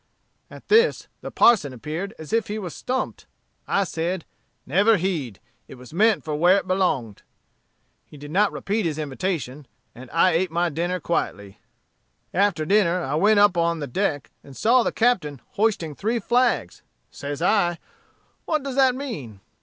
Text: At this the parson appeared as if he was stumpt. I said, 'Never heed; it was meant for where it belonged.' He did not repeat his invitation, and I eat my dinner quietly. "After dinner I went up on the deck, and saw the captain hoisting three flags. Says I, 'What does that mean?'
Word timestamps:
At 0.49 0.67
this 0.67 1.07
the 1.21 1.29
parson 1.29 1.73
appeared 1.73 2.15
as 2.17 2.33
if 2.33 2.47
he 2.47 2.57
was 2.57 2.73
stumpt. 2.73 3.27
I 3.67 3.83
said, 3.83 4.25
'Never 4.65 4.97
heed; 4.97 5.39
it 5.67 5.75
was 5.75 5.93
meant 5.93 6.23
for 6.25 6.33
where 6.35 6.57
it 6.57 6.65
belonged.' 6.67 7.21
He 8.03 8.17
did 8.17 8.31
not 8.31 8.51
repeat 8.51 8.87
his 8.87 8.97
invitation, 8.97 9.67
and 9.93 10.09
I 10.09 10.37
eat 10.37 10.49
my 10.49 10.69
dinner 10.69 10.99
quietly. 10.99 11.59
"After 12.33 12.65
dinner 12.65 13.03
I 13.03 13.13
went 13.13 13.39
up 13.39 13.55
on 13.57 13.77
the 13.77 13.85
deck, 13.85 14.31
and 14.43 14.57
saw 14.57 14.81
the 14.81 14.91
captain 14.91 15.39
hoisting 15.49 15.93
three 15.93 16.17
flags. 16.17 16.81
Says 17.11 17.39
I, 17.39 17.77
'What 18.45 18.63
does 18.63 18.77
that 18.77 18.95
mean?' 18.95 19.39